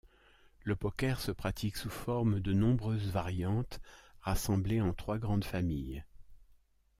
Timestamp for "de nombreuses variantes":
2.39-3.79